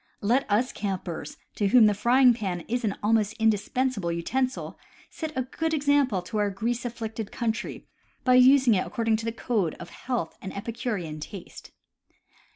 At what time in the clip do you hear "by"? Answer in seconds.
8.23-8.33